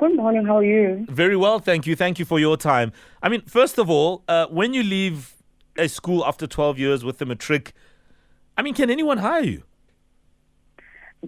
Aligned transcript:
Good 0.00 0.16
morning. 0.16 0.46
How 0.46 0.56
are 0.56 0.64
you? 0.64 1.04
Very 1.10 1.36
well, 1.36 1.58
thank 1.58 1.86
you. 1.86 1.94
Thank 1.94 2.18
you 2.18 2.24
for 2.24 2.40
your 2.40 2.56
time. 2.56 2.90
I 3.22 3.28
mean, 3.28 3.42
first 3.42 3.76
of 3.76 3.90
all, 3.90 4.24
uh, 4.28 4.46
when 4.46 4.72
you 4.72 4.82
leave 4.82 5.34
a 5.76 5.90
school 5.90 6.24
after 6.24 6.46
12 6.46 6.78
years 6.78 7.04
with 7.04 7.20
a 7.20 7.26
matric, 7.26 7.74
I 8.56 8.62
mean, 8.62 8.72
can 8.72 8.88
anyone 8.88 9.18
hire 9.18 9.42
you? 9.42 9.62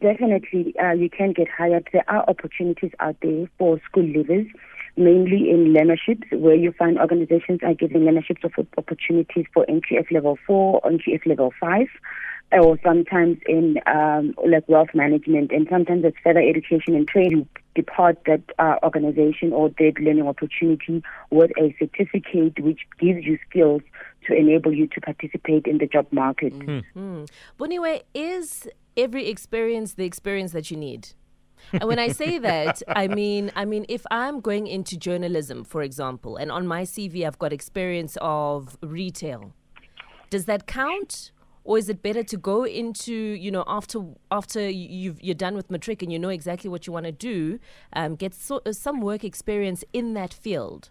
Definitely, 0.00 0.72
uh, 0.78 0.92
you 0.92 1.10
can 1.10 1.32
get 1.32 1.48
hired. 1.48 1.88
There 1.92 2.08
are 2.08 2.22
opportunities 2.28 2.92
out 3.00 3.16
there 3.22 3.50
for 3.58 3.80
school 3.86 4.04
leavers, 4.04 4.48
mainly 4.96 5.50
in 5.50 5.74
learnerships, 5.74 6.32
where 6.38 6.54
you 6.54 6.70
find 6.70 6.96
organizations 6.96 7.58
are 7.64 7.74
giving 7.74 8.02
learnerships 8.02 8.44
of 8.44 8.52
opportunities 8.78 9.46
for 9.52 9.66
NQF 9.66 10.12
level 10.12 10.38
4, 10.46 10.80
NQF 10.82 11.26
level 11.26 11.52
5 11.60 11.88
or 12.52 12.78
sometimes 12.84 13.38
in 13.46 13.78
um, 13.86 14.34
like 14.46 14.68
wealth 14.68 14.90
management, 14.94 15.50
and 15.50 15.66
sometimes 15.70 16.04
it's 16.04 16.16
further 16.22 16.40
education 16.40 16.94
and 16.94 17.08
training. 17.08 17.48
Depart 17.74 18.18
that 18.26 18.42
uh, 18.58 18.76
organization 18.82 19.52
or 19.52 19.68
that 19.78 19.92
learning 20.00 20.26
opportunity 20.26 21.02
with 21.30 21.50
a 21.58 21.74
certificate 21.78 22.58
which 22.60 22.80
gives 22.98 23.24
you 23.24 23.38
skills 23.48 23.82
to 24.26 24.34
enable 24.34 24.72
you 24.72 24.86
to 24.88 25.00
participate 25.00 25.66
in 25.66 25.78
the 25.78 25.86
job 25.86 26.06
market. 26.10 26.52
Mm-hmm. 26.58 27.24
Boniwe, 27.58 28.02
is 28.14 28.68
every 28.96 29.28
experience 29.28 29.94
the 29.94 30.04
experience 30.04 30.52
that 30.52 30.70
you 30.70 30.76
need? 30.76 31.08
and 31.72 31.84
when 31.84 31.98
I 31.98 32.08
say 32.08 32.38
that, 32.38 32.82
I 32.88 33.08
mean, 33.08 33.52
I 33.54 33.64
mean, 33.64 33.86
if 33.88 34.04
I'm 34.10 34.40
going 34.40 34.66
into 34.66 34.96
journalism, 34.96 35.64
for 35.64 35.82
example, 35.82 36.36
and 36.36 36.50
on 36.50 36.66
my 36.66 36.82
CV 36.82 37.26
I've 37.26 37.38
got 37.38 37.52
experience 37.52 38.16
of 38.20 38.76
retail, 38.82 39.54
does 40.30 40.44
that 40.46 40.66
count? 40.66 41.32
Or 41.64 41.78
is 41.78 41.88
it 41.88 42.02
better 42.02 42.22
to 42.22 42.36
go 42.36 42.64
into 42.64 43.12
you 43.12 43.50
know 43.50 43.64
after 43.66 44.00
after 44.30 44.68
you've 44.68 45.20
you're 45.22 45.34
done 45.34 45.54
with 45.54 45.70
matric 45.70 46.02
and 46.02 46.12
you 46.12 46.18
know 46.18 46.28
exactly 46.28 46.70
what 46.70 46.86
you 46.86 46.92
want 46.92 47.06
to 47.06 47.12
do 47.12 47.58
um, 47.92 48.16
get 48.16 48.34
so, 48.34 48.60
uh, 48.66 48.72
some 48.72 49.00
work 49.00 49.24
experience 49.24 49.84
in 49.92 50.14
that 50.14 50.32
field 50.32 50.90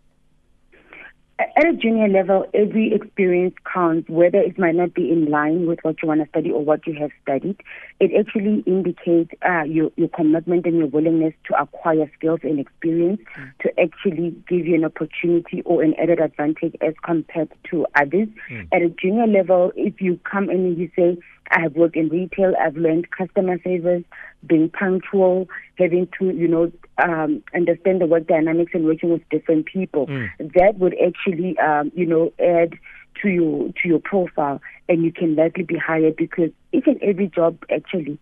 at 1.59 1.65
a 1.65 1.73
junior 1.73 2.07
level, 2.07 2.45
every 2.53 2.93
experience 2.93 3.53
counts, 3.71 4.09
whether 4.09 4.37
it 4.37 4.57
might 4.57 4.75
not 4.75 4.93
be 4.93 5.11
in 5.11 5.25
line 5.25 5.67
with 5.67 5.79
what 5.81 6.01
you 6.01 6.07
want 6.07 6.21
to 6.21 6.29
study 6.29 6.51
or 6.51 6.63
what 6.63 6.87
you 6.87 6.93
have 6.93 7.11
studied. 7.21 7.57
It 7.99 8.11
actually 8.17 8.63
indicates 8.65 9.31
uh, 9.45 9.63
your, 9.63 9.91
your 9.97 10.07
commitment 10.07 10.65
and 10.65 10.77
your 10.77 10.87
willingness 10.87 11.33
to 11.49 11.61
acquire 11.61 12.09
skills 12.17 12.39
and 12.43 12.61
experience 12.61 13.19
mm. 13.37 13.51
to 13.59 13.77
actually 13.77 14.33
give 14.47 14.65
you 14.67 14.75
an 14.75 14.85
opportunity 14.85 15.61
or 15.65 15.83
an 15.83 15.95
added 16.01 16.21
advantage 16.21 16.75
as 16.79 16.93
compared 17.03 17.49
to 17.71 17.85
others. 17.95 18.29
Mm. 18.49 18.67
At 18.71 18.81
a 18.81 18.89
junior 18.89 19.27
level, 19.27 19.73
if 19.75 19.99
you 19.99 20.17
come 20.23 20.49
in 20.49 20.59
and 20.59 20.77
you 20.77 20.89
say, 20.95 21.17
I 21.51 21.61
have 21.61 21.75
worked 21.75 21.95
in 21.95 22.09
retail. 22.09 22.53
I've 22.59 22.77
learned 22.77 23.09
customer 23.11 23.59
service, 23.63 24.03
being 24.45 24.69
punctual, 24.69 25.47
having 25.77 26.07
to, 26.19 26.29
you 26.31 26.47
know, 26.47 26.71
um, 27.03 27.43
understand 27.55 28.01
the 28.01 28.05
work 28.05 28.27
dynamics 28.27 28.71
and 28.73 28.85
working 28.85 29.11
with 29.11 29.27
different 29.29 29.65
people. 29.65 30.07
Mm. 30.07 30.29
That 30.53 30.77
would 30.79 30.95
actually, 31.05 31.57
um, 31.59 31.91
you 31.95 32.05
know, 32.05 32.31
add 32.39 32.73
to 33.21 33.29
your 33.29 33.69
to 33.81 33.87
your 33.87 33.99
profile, 33.99 34.61
and 34.87 35.03
you 35.03 35.11
can 35.11 35.35
likely 35.35 35.63
be 35.63 35.77
hired 35.77 36.15
because 36.15 36.51
each 36.71 36.87
and 36.87 37.01
every 37.01 37.27
job 37.27 37.57
actually 37.69 38.19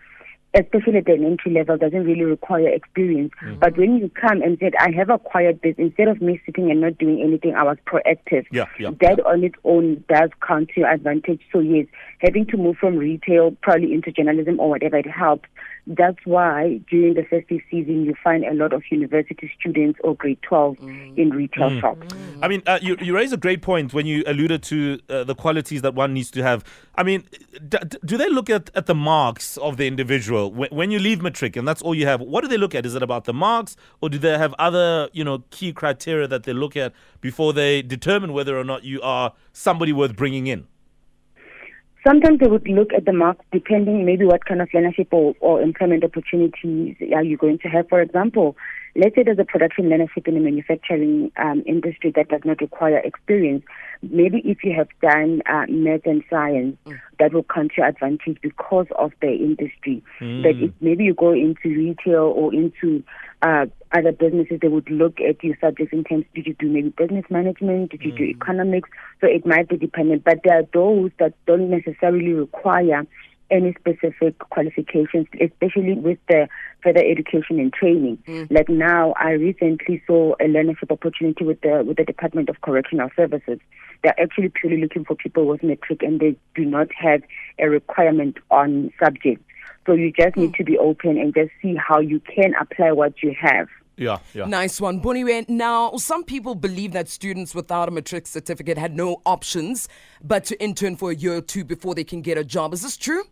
especially 0.53 0.97
at 0.97 1.07
an 1.07 1.25
entry 1.25 1.51
level, 1.51 1.77
doesn't 1.77 2.05
really 2.05 2.23
require 2.23 2.67
experience. 2.69 3.31
Mm-hmm. 3.43 3.59
But 3.59 3.77
when 3.77 3.97
you 3.97 4.09
come 4.09 4.41
and 4.41 4.57
said, 4.59 4.73
I 4.79 4.91
have 4.95 5.09
acquired 5.09 5.59
this, 5.61 5.75
instead 5.77 6.07
of 6.07 6.21
me 6.21 6.41
sitting 6.45 6.71
and 6.71 6.81
not 6.81 6.97
doing 6.97 7.21
anything, 7.21 7.55
I 7.55 7.63
was 7.63 7.77
proactive. 7.85 8.45
Yeah, 8.51 8.65
yeah, 8.79 8.91
that 9.01 9.17
yeah. 9.17 9.23
on 9.23 9.43
its 9.43 9.55
own 9.63 10.03
does 10.09 10.29
count 10.45 10.69
to 10.69 10.81
your 10.81 10.89
advantage. 10.89 11.41
So, 11.51 11.59
yes, 11.59 11.85
having 12.19 12.45
to 12.47 12.57
move 12.57 12.77
from 12.77 12.97
retail 12.97 13.55
probably 13.61 13.93
into 13.93 14.11
journalism 14.11 14.59
or 14.59 14.69
whatever, 14.69 14.97
it 14.97 15.09
helps. 15.09 15.49
That's 15.89 16.17
why 16.25 16.81
during 16.89 17.13
the 17.13 17.23
festive 17.23 17.61
season, 17.71 18.03
you 18.03 18.13
find 18.21 18.43
a 18.43 18.53
lot 18.53 18.73
of 18.73 18.83
university 18.91 19.49
students 19.57 19.97
or 20.03 20.15
grade 20.15 20.41
12 20.41 20.77
mm. 20.77 21.17
in 21.17 21.29
retail 21.29 21.69
mm. 21.69 21.79
shops. 21.79 22.07
Mm. 22.13 22.39
I 22.41 22.47
mean, 22.49 22.61
uh, 22.67 22.79
you, 22.81 22.97
you 22.99 23.15
raise 23.15 23.31
a 23.31 23.37
great 23.37 23.61
point 23.61 23.93
when 23.93 24.05
you 24.05 24.21
alluded 24.27 24.63
to 24.63 24.99
uh, 25.09 25.23
the 25.23 25.33
qualities 25.33 25.81
that 25.83 25.95
one 25.95 26.13
needs 26.13 26.29
to 26.31 26.43
have. 26.43 26.65
I 26.95 27.03
mean, 27.03 27.23
d- 27.69 27.77
do 28.03 28.17
they 28.17 28.29
look 28.29 28.49
at, 28.49 28.69
at 28.75 28.85
the 28.85 28.95
marks 28.95 29.55
of 29.57 29.77
the 29.77 29.87
individual 29.87 30.51
when, 30.51 30.69
when 30.71 30.91
you 30.91 30.99
leave 30.99 31.21
matric 31.21 31.55
and 31.55 31.65
that's 31.65 31.81
all 31.81 31.95
you 31.95 32.05
have? 32.05 32.19
What 32.19 32.41
do 32.41 32.49
they 32.49 32.57
look 32.57 32.75
at? 32.75 32.85
Is 32.85 32.93
it 32.93 33.01
about 33.01 33.23
the 33.23 33.33
marks 33.33 33.77
or 34.01 34.09
do 34.09 34.17
they 34.17 34.37
have 34.37 34.53
other, 34.59 35.07
you 35.13 35.23
know, 35.23 35.45
key 35.51 35.71
criteria 35.71 36.27
that 36.27 36.43
they 36.43 36.53
look 36.53 36.75
at 36.75 36.91
before 37.21 37.53
they 37.53 37.81
determine 37.81 38.33
whether 38.33 38.59
or 38.59 38.65
not 38.65 38.83
you 38.83 39.01
are 39.01 39.31
somebody 39.53 39.93
worth 39.93 40.17
bringing 40.17 40.47
in? 40.47 40.67
Sometimes 42.05 42.39
they 42.39 42.47
would 42.47 42.67
look 42.67 42.93
at 42.93 43.05
the 43.05 43.13
mark 43.13 43.37
depending 43.51 44.05
maybe 44.05 44.25
what 44.25 44.45
kind 44.45 44.61
of 44.61 44.69
learnership 44.69 45.07
or, 45.11 45.35
or 45.39 45.61
employment 45.61 46.03
opportunities 46.03 46.95
are 47.13 47.23
you 47.23 47.37
going 47.37 47.59
to 47.59 47.67
have. 47.67 47.89
For 47.89 48.01
example, 48.01 48.55
let's 48.97 49.15
say 49.15 49.21
there's 49.23 49.37
a 49.37 49.45
production 49.45 49.85
learnership 49.85 50.27
in 50.27 50.33
the 50.33 50.39
manufacturing 50.39 51.31
um, 51.37 51.63
industry 51.67 52.11
that 52.15 52.29
does 52.29 52.41
not 52.43 52.59
require 52.59 52.97
experience. 52.97 53.63
Maybe 54.01 54.41
if 54.43 54.63
you 54.63 54.73
have 54.75 54.87
done 55.01 55.41
uh, 55.45 55.65
math 55.69 56.05
and 56.05 56.23
science, 56.29 56.77
mm. 56.85 56.99
that 57.19 57.31
will 57.31 57.43
count 57.43 57.71
to 57.75 57.81
your 57.81 57.87
advantage 57.87 58.39
because 58.41 58.87
of 58.97 59.11
the 59.21 59.31
industry. 59.31 60.03
Mm. 60.19 60.41
But 60.41 60.55
if 60.63 60.71
maybe 60.81 61.03
you 61.03 61.13
go 61.13 61.31
into 61.31 61.69
retail 61.69 62.33
or 62.35 62.53
into 62.53 63.03
uh, 63.43 63.67
other 63.91 64.11
businesses, 64.11 64.59
they 64.61 64.67
would 64.67 64.89
look 64.89 65.19
at 65.21 65.43
your 65.43 65.55
subjects 65.61 65.93
in 65.93 66.03
terms, 66.03 66.25
did 66.33 66.47
you 66.47 66.55
do 66.57 66.67
maybe 66.67 66.89
business 66.89 67.25
management? 67.29 67.91
Did 67.91 68.01
you 68.01 68.13
mm. 68.13 68.17
do 68.17 68.23
economics? 68.23 68.89
So 69.21 69.27
it 69.27 69.45
might 69.45 69.69
be 69.69 69.77
dependent. 69.77 70.23
But 70.23 70.39
there 70.43 70.59
are 70.59 70.67
those 70.73 71.11
that 71.19 71.33
don't 71.45 71.69
necessarily 71.69 72.33
require 72.33 73.05
any 73.49 73.73
specific 73.79 74.37
qualifications, 74.39 75.27
especially 75.41 75.93
with 75.93 76.19
the 76.27 76.47
further 76.83 77.03
education 77.03 77.59
and 77.59 77.73
training. 77.73 78.17
Mm. 78.27 78.51
Like 78.51 78.69
now, 78.69 79.13
I 79.19 79.31
recently 79.31 80.01
saw 80.05 80.33
a 80.33 80.45
learnership 80.45 80.91
opportunity 80.91 81.43
with 81.43 81.61
the 81.61 81.83
with 81.85 81.97
the 81.97 82.03
Department 82.03 82.49
of 82.49 82.61
Correctional 82.61 83.09
Services. 83.15 83.59
They're 84.03 84.19
actually 84.19 84.49
purely 84.49 84.81
looking 84.81 85.05
for 85.05 85.15
people 85.15 85.45
with 85.45 85.63
matric, 85.63 86.03
and 86.03 86.19
they 86.19 86.35
do 86.55 86.65
not 86.65 86.87
have 86.97 87.21
a 87.59 87.69
requirement 87.69 88.37
on 88.51 88.91
subjects. 89.03 89.43
So 89.85 89.93
you 89.93 90.11
just 90.11 90.35
need 90.35 90.53
to 90.55 90.63
be 90.63 90.77
open 90.77 91.17
and 91.17 91.33
just 91.33 91.51
see 91.61 91.75
how 91.75 91.99
you 91.99 92.19
can 92.19 92.53
apply 92.59 92.91
what 92.91 93.23
you 93.23 93.33
have. 93.39 93.67
Yeah, 93.97 94.19
yeah. 94.33 94.45
Nice 94.45 94.79
one. 94.79 95.01
Boniwe, 95.01 95.49
now 95.49 95.95
some 95.97 96.23
people 96.23 96.53
believe 96.53 96.91
that 96.91 97.09
students 97.09 97.55
without 97.55 97.87
a 97.87 97.91
matric 97.91 98.27
certificate 98.27 98.77
had 98.77 98.95
no 98.95 99.21
options 99.25 99.89
but 100.23 100.45
to 100.45 100.61
intern 100.61 100.95
for 100.97 101.09
a 101.11 101.15
year 101.15 101.37
or 101.37 101.41
two 101.41 101.63
before 101.63 101.95
they 101.95 102.03
can 102.03 102.21
get 102.21 102.37
a 102.37 102.43
job. 102.43 102.73
Is 102.73 102.83
this 102.83 102.95
true? 102.95 103.23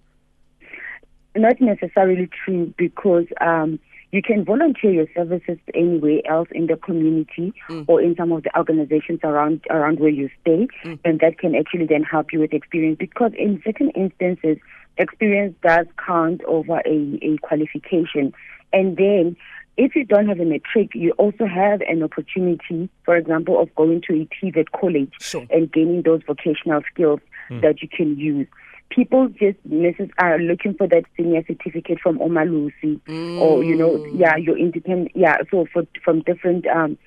Not 1.35 1.59
necessarily 1.59 2.29
true 2.45 2.73
because 2.77 3.25
um, 3.41 3.79
you 4.11 4.21
can 4.21 4.45
volunteer 4.45 4.91
your 4.91 5.07
services 5.13 5.57
anywhere 5.73 6.21
else 6.29 6.47
in 6.51 6.67
the 6.67 6.77
community 6.77 7.53
mm. 7.69 7.85
or 7.87 8.01
in 8.01 8.15
some 8.15 8.31
of 8.31 8.43
the 8.43 8.57
organizations 8.57 9.19
around 9.23 9.61
around 9.69 9.99
where 9.99 10.09
you 10.09 10.29
stay, 10.41 10.67
mm. 10.85 10.99
and 11.03 11.19
that 11.19 11.37
can 11.37 11.55
actually 11.55 11.85
then 11.85 12.03
help 12.03 12.31
you 12.31 12.39
with 12.39 12.53
experience. 12.53 12.97
Because 12.97 13.31
in 13.37 13.61
certain 13.65 13.89
instances, 13.91 14.57
experience 14.97 15.55
does 15.61 15.87
count 16.05 16.41
over 16.45 16.81
a, 16.85 17.19
a 17.21 17.37
qualification. 17.41 18.33
And 18.71 18.95
then 18.97 19.35
if 19.77 19.95
you 19.95 20.05
don't 20.05 20.27
have 20.27 20.39
a 20.39 20.45
matric, 20.45 20.91
you 20.93 21.11
also 21.13 21.45
have 21.45 21.81
an 21.81 22.01
opportunity, 22.01 22.89
for 23.03 23.17
example, 23.17 23.61
of 23.61 23.73
going 23.75 24.01
to 24.07 24.13
a 24.13 24.27
TVET 24.27 24.67
college 24.79 25.11
sure. 25.19 25.45
and 25.49 25.71
gaining 25.71 26.03
those 26.03 26.21
vocational 26.25 26.81
skills 26.91 27.19
mm. 27.49 27.61
that 27.61 27.81
you 27.81 27.89
can 27.89 28.17
use. 28.17 28.47
People 28.89 29.27
just 29.29 29.57
misses 29.65 30.09
are 30.19 30.39
looking 30.39 30.73
for 30.75 30.87
that 30.87 31.03
senior 31.17 31.43
certificate 31.45 31.99
from 32.01 32.19
Umalusi 32.19 33.01
mm. 33.01 33.39
or 33.39 33.63
you 33.63 33.75
know, 33.75 33.97
mm. 33.97 34.19
yeah, 34.19 34.35
you're 34.37 34.57
independent, 34.57 35.11
yeah. 35.15 35.37
So 35.51 35.65
for 35.73 35.83
from 36.03 36.21
different 36.21 36.65
um, 36.67 36.97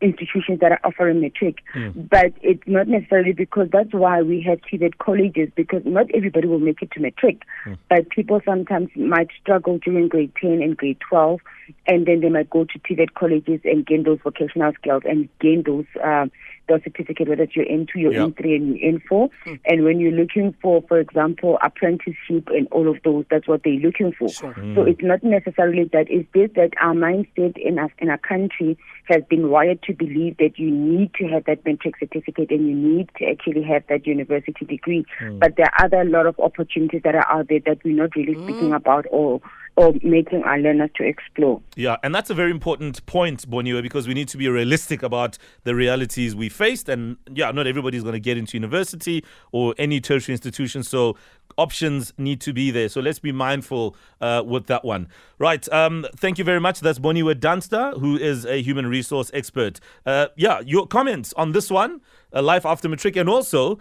institutions 0.00 0.60
that 0.60 0.72
are 0.72 0.80
offering 0.84 1.20
matric. 1.20 1.58
Mm. 1.74 2.08
But 2.08 2.32
it's 2.42 2.62
not 2.66 2.88
necessarily 2.88 3.32
because 3.32 3.68
that's 3.72 3.92
why 3.92 4.22
we 4.22 4.42
have 4.42 4.60
TVET 4.60 4.98
colleges 4.98 5.50
because 5.54 5.82
not 5.84 6.06
everybody 6.14 6.46
will 6.46 6.58
make 6.58 6.82
it 6.82 6.90
to 6.92 7.00
matric. 7.00 7.42
Mm. 7.64 7.78
But 7.88 8.08
people 8.10 8.40
sometimes 8.44 8.90
might 8.96 9.28
struggle 9.40 9.78
during 9.78 10.08
grade 10.08 10.32
10 10.40 10.62
and 10.62 10.76
grade 10.76 10.98
12 11.08 11.40
and 11.86 12.06
then 12.06 12.20
they 12.20 12.28
might 12.28 12.50
go 12.50 12.64
to 12.64 12.78
TVET 12.78 13.14
colleges 13.14 13.60
and 13.64 13.86
gain 13.86 14.04
those 14.04 14.18
vocational 14.22 14.72
skills 14.74 15.02
and 15.04 15.28
gain 15.40 15.62
those 15.64 15.86
uh, 16.04 16.26
those 16.68 16.82
certificate, 16.84 17.28
whether 17.28 17.42
it's 17.42 17.56
your 17.56 17.64
N2, 17.66 17.94
your 17.94 18.12
yep. 18.12 18.28
N3, 18.30 18.56
and 18.56 18.78
your 18.78 18.92
N4. 18.92 19.30
Mm. 19.46 19.60
And 19.66 19.84
when 19.84 20.00
you're 20.00 20.12
looking 20.12 20.54
for, 20.60 20.82
for 20.88 20.98
example, 20.98 21.58
apprenticeship 21.62 22.48
and 22.48 22.68
all 22.70 22.88
of 22.88 22.96
those, 23.04 23.24
that's 23.30 23.46
what 23.46 23.62
they're 23.64 23.74
looking 23.74 24.12
for. 24.12 24.28
Sure. 24.28 24.54
Mm. 24.54 24.74
So 24.74 24.82
it's 24.82 25.02
not 25.02 25.22
necessarily 25.22 25.84
that. 25.92 26.06
It's 26.08 26.28
just 26.34 26.54
that 26.54 26.70
our 26.80 26.94
mindset 26.94 27.56
in 27.58 27.78
our, 27.78 27.90
in 27.98 28.10
our 28.10 28.18
country 28.18 28.78
has 29.04 29.22
been 29.28 29.50
wired 29.50 29.82
to 29.84 29.94
believe 29.94 30.36
that 30.38 30.58
you 30.58 30.70
need 30.70 31.14
to 31.14 31.26
have 31.28 31.44
that 31.44 31.64
matric 31.64 31.94
certificate 31.98 32.50
and 32.50 32.68
you 32.68 32.74
need 32.74 33.10
to 33.18 33.26
actually 33.26 33.62
have 33.62 33.84
that 33.88 34.06
university 34.06 34.64
degree. 34.64 35.04
Mm. 35.20 35.38
But 35.38 35.56
there 35.56 35.66
are 35.66 35.86
other 35.86 36.04
lot 36.04 36.26
of 36.26 36.38
opportunities 36.40 37.02
that 37.04 37.14
are 37.14 37.28
out 37.28 37.48
there 37.48 37.60
that 37.66 37.84
we're 37.84 37.96
not 37.96 38.14
really 38.16 38.34
speaking 38.34 38.70
mm. 38.70 38.76
about 38.76 39.06
or 39.10 39.40
or 39.76 39.92
making 40.02 40.42
our 40.44 40.58
learners 40.58 40.90
to 40.96 41.04
explore. 41.04 41.60
Yeah, 41.76 41.96
and 42.02 42.14
that's 42.14 42.30
a 42.30 42.34
very 42.34 42.50
important 42.50 43.04
point, 43.06 43.48
Boniwe, 43.48 43.82
because 43.82 44.08
we 44.08 44.14
need 44.14 44.28
to 44.28 44.38
be 44.38 44.48
realistic 44.48 45.02
about 45.02 45.36
the 45.64 45.74
realities 45.74 46.34
we 46.34 46.48
faced. 46.48 46.88
And 46.88 47.18
yeah, 47.32 47.50
not 47.50 47.66
everybody's 47.66 48.02
going 48.02 48.14
to 48.14 48.20
get 48.20 48.38
into 48.38 48.56
university 48.56 49.22
or 49.52 49.74
any 49.76 50.00
tertiary 50.00 50.32
institution. 50.32 50.82
So 50.82 51.16
options 51.58 52.12
need 52.16 52.40
to 52.42 52.52
be 52.52 52.70
there. 52.70 52.88
So 52.88 53.00
let's 53.00 53.18
be 53.18 53.32
mindful 53.32 53.96
uh, 54.20 54.42
with 54.46 54.66
that 54.66 54.84
one. 54.84 55.08
Right. 55.38 55.70
Um, 55.72 56.06
thank 56.16 56.38
you 56.38 56.44
very 56.44 56.60
much. 56.60 56.80
That's 56.80 56.98
Boniwe 56.98 57.38
Dunster, 57.38 57.92
who 57.92 58.16
is 58.16 58.46
a 58.46 58.62
human 58.62 58.86
resource 58.86 59.30
expert. 59.34 59.78
Uh, 60.06 60.28
yeah, 60.36 60.60
your 60.60 60.86
comments 60.86 61.34
on 61.36 61.52
this 61.52 61.70
one, 61.70 62.00
uh, 62.32 62.42
life 62.42 62.64
after 62.64 62.88
matric, 62.88 63.16
and 63.16 63.28
also. 63.28 63.78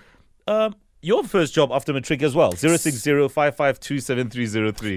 Your 1.06 1.24
first 1.24 1.54
job 1.54 1.72
after 1.72 1.94
matric 1.94 2.24
as 2.24 2.34
well. 2.34 2.54
060 2.54 3.28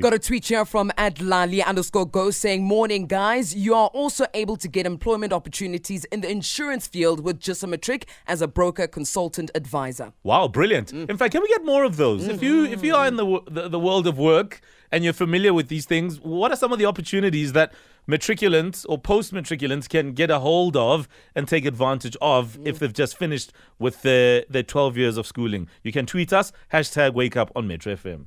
Got 0.00 0.14
a 0.14 0.18
tweet 0.18 0.46
here 0.46 0.64
from 0.64 0.90
at 0.96 1.20
Lali 1.20 1.62
underscore 1.62 2.06
go 2.06 2.30
saying, 2.30 2.64
Morning 2.64 3.06
guys. 3.06 3.54
You 3.54 3.74
are 3.74 3.88
also 3.88 4.24
able 4.32 4.56
to 4.56 4.68
get 4.68 4.86
employment 4.86 5.34
opportunities 5.34 6.06
in 6.06 6.22
the 6.22 6.30
insurance 6.30 6.86
field 6.86 7.22
with 7.22 7.38
just 7.38 7.62
a 7.62 7.66
matric 7.66 8.08
as 8.26 8.40
a 8.40 8.48
broker 8.48 8.86
consultant 8.86 9.50
advisor. 9.54 10.14
Wow, 10.22 10.48
brilliant. 10.48 10.94
Mm. 10.94 11.10
In 11.10 11.18
fact, 11.18 11.32
can 11.32 11.42
we 11.42 11.48
get 11.48 11.62
more 11.66 11.84
of 11.84 11.98
those? 11.98 12.26
Mm. 12.26 12.30
If 12.30 12.42
you 12.42 12.64
if 12.64 12.82
you 12.82 12.94
are 12.94 13.06
in 13.06 13.16
the, 13.16 13.42
the 13.46 13.68
the 13.68 13.78
world 13.78 14.06
of 14.06 14.16
work 14.16 14.62
and 14.90 15.04
you're 15.04 15.12
familiar 15.12 15.52
with 15.52 15.68
these 15.68 15.84
things, 15.84 16.18
what 16.20 16.50
are 16.50 16.56
some 16.56 16.72
of 16.72 16.78
the 16.78 16.86
opportunities 16.86 17.52
that 17.52 17.74
matriculants 18.08 18.86
or 18.88 18.98
post 18.98 19.32
matriculants 19.32 19.88
can 19.88 20.12
get 20.12 20.30
a 20.30 20.38
hold 20.38 20.76
of 20.76 21.08
and 21.34 21.46
take 21.46 21.64
advantage 21.64 22.16
of 22.20 22.56
mm. 22.56 22.66
if 22.66 22.78
they've 22.78 22.92
just 22.92 23.16
finished 23.16 23.52
with 23.78 24.02
their, 24.02 24.44
their 24.48 24.62
12 24.62 24.96
years 24.96 25.16
of 25.16 25.26
schooling? 25.26 25.68
You 25.82 25.92
can 25.92 26.06
tweet 26.06 26.32
us, 26.32 26.52
hashtag 26.72 27.14
wake 27.14 27.36
up 27.36 27.52
on 27.54 27.68
Metro 27.68 27.94
FM. 27.94 28.26